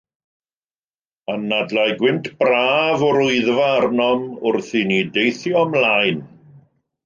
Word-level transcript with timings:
Anadlai 1.33 1.83
gwynt 1.99 2.31
braf 2.41 3.05
o'r 3.09 3.21
Wyddfa 3.27 3.69
arnom 3.77 4.27
wrth 4.53 4.75
i 4.83 4.85
ni 4.93 5.01
deithio 5.19 5.67
ymlaen. 5.71 6.29